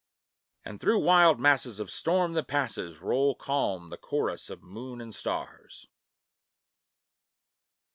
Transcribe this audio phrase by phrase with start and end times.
[0.65, 5.13] And through wild masses of storm, that passes, Roll calm the chorus of moon and
[5.13, 5.85] stars.